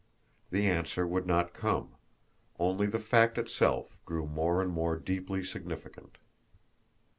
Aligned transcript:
The 0.49 0.65
answer 0.65 1.05
would 1.05 1.27
not 1.27 1.53
come 1.53 1.89
only 2.57 2.87
the 2.87 2.97
fact 2.97 3.37
itself 3.37 3.99
grew 4.03 4.25
more 4.25 4.59
and 4.59 4.71
more 4.71 4.97
deeply 4.97 5.43
significant. 5.43 6.17